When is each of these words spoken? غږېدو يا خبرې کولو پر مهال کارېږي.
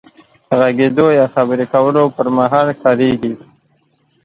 غږېدو 0.59 1.07
يا 1.19 1.25
خبرې 1.33 1.65
کولو 1.73 2.03
پر 2.15 2.27
مهال 2.37 2.67
کارېږي. 2.81 3.33